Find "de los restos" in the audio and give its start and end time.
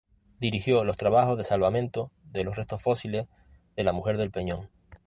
2.23-2.81